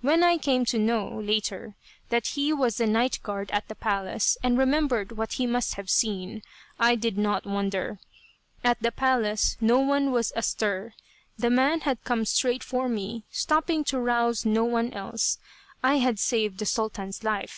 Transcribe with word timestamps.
When 0.00 0.24
I 0.24 0.38
came 0.38 0.64
to 0.64 0.76
know, 0.78 1.06
later, 1.20 1.76
that 2.08 2.26
he 2.34 2.52
was 2.52 2.78
the 2.78 2.86
night 2.88 3.20
guard 3.22 3.48
at 3.52 3.68
the 3.68 3.76
palace, 3.76 4.36
and 4.42 4.58
remembered 4.58 5.12
what 5.12 5.34
he 5.34 5.46
must 5.46 5.74
have 5.76 5.88
seen, 5.88 6.42
I 6.80 6.96
did 6.96 7.16
not 7.16 7.46
wonder. 7.46 8.00
At 8.64 8.82
the 8.82 8.90
palace 8.90 9.56
no 9.60 9.78
one 9.78 10.10
was 10.10 10.32
astir. 10.34 10.94
The 11.38 11.50
man 11.50 11.82
had 11.82 12.02
come 12.02 12.24
straight 12.24 12.64
for 12.64 12.88
me, 12.88 13.22
stopping 13.30 13.84
to 13.84 14.00
rouse 14.00 14.44
no 14.44 14.64
one 14.64 14.92
else. 14.92 15.38
I 15.80 15.98
had 15.98 16.18
saved 16.18 16.58
the 16.58 16.66
Sultan's 16.66 17.22
life. 17.22 17.56